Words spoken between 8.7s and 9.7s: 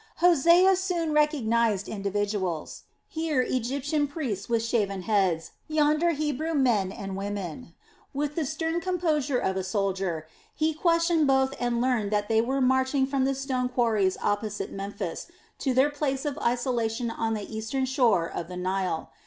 composure of a